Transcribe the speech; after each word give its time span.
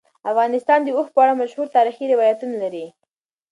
افغانستان 0.31 0.79
د 0.83 0.87
اوښ 0.97 1.07
په 1.13 1.19
اړه 1.23 1.33
مشهور 1.41 1.67
تاریخی 1.75 2.05
روایتونه 2.13 2.55
لري. 2.63 2.85